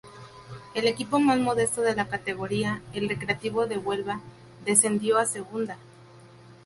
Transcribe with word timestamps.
El 0.73 0.87
equipo 0.87 1.19
más 1.19 1.37
modesto 1.39 1.81
de 1.81 1.95
la 1.95 2.07
categoría, 2.07 2.81
el 2.93 3.07
Recreativo 3.07 3.67
de 3.67 3.77
Huelva, 3.77 4.19
descendió 4.65 5.19
a 5.19 5.27
Segunda. 5.27 5.77